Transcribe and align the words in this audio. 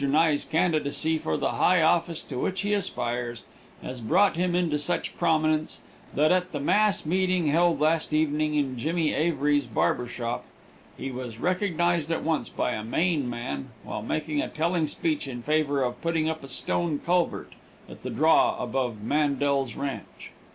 Nye's 0.03 0.45
candidacy 0.45 1.19
for 1.19 1.37
the 1.37 1.51
high 1.51 1.79
office 1.83 2.23
to 2.23 2.39
which 2.39 2.61
he 2.61 2.73
aspires 2.73 3.43
has 3.83 4.01
brought 4.01 4.35
him 4.35 4.55
into 4.55 4.79
such 4.79 5.15
prominence 5.15 5.79
that 6.15 6.31
at 6.31 6.51
the 6.53 6.59
mass 6.59 7.05
meeting 7.05 7.45
held 7.49 7.79
last 7.79 8.11
evening 8.11 8.55
in 8.55 8.79
Jimmy 8.79 9.13
Avery's 9.13 9.67
barber 9.67 10.07
shop, 10.07 10.43
he 10.97 11.11
was 11.11 11.37
recognized 11.39 12.11
at 12.11 12.23
once 12.23 12.49
by 12.49 12.71
a 12.71 12.83
Maine 12.83 13.29
man 13.29 13.69
while 13.83 14.01
making 14.01 14.41
a 14.41 14.47
telling 14.49 14.87
speech 14.87 15.27
in 15.27 15.43
favor 15.43 15.83
of 15.83 16.01
putting 16.01 16.25
in 16.25 16.31
a 16.41 16.49
stone 16.49 16.99
culvert 17.05 17.53
at 17.87 18.01
the 18.01 18.09
draw 18.09 18.57
above 18.57 19.03
Mandel's 19.03 19.75
ranch. 19.75 20.31